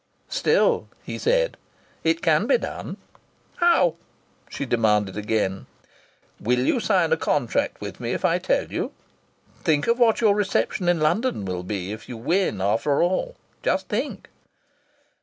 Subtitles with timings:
[0.29, 1.57] "Still," he said,
[2.03, 2.97] "it can be done."
[3.57, 3.97] "How?"
[4.49, 5.67] she demanded again.
[6.39, 8.93] "Will you sign a contract with me if I tell you?...
[9.61, 13.35] Think of what your reception in London will be if you win after all!
[13.61, 14.27] Just think!"